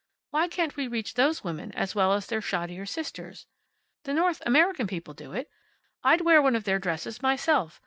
Why 0.31 0.47
can't 0.47 0.75
we 0.75 0.87
reach 0.87 1.13
those 1.13 1.43
women, 1.43 1.71
as 1.73 1.93
well 1.93 2.11
as 2.13 2.25
their 2.25 2.41
shoddier 2.41 2.87
sisters? 2.87 3.45
The 4.03 4.15
North 4.15 4.41
American 4.47 4.87
people 4.87 5.13
do 5.13 5.31
it. 5.33 5.47
I'd 6.03 6.21
wear 6.21 6.41
one 6.41 6.55
of 6.55 6.63
their 6.63 6.79
dresses 6.79 7.21
myself. 7.21 7.79